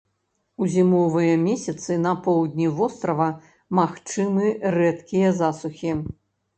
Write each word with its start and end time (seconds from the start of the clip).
У 0.61 0.69
зімовыя 0.75 1.35
месяцы 1.41 1.99
на 2.07 2.15
поўдні 2.29 2.67
вострава 2.81 3.29
магчымы 3.83 4.53
рэдкія 4.83 5.29
засухі. 5.41 5.99